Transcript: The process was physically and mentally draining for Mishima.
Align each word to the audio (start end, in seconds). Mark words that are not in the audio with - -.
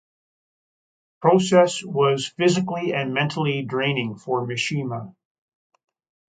The 1.21 1.29
process 1.29 1.83
was 1.85 2.25
physically 2.35 2.91
and 2.91 3.13
mentally 3.13 3.61
draining 3.61 4.15
for 4.15 4.47
Mishima. 4.47 5.13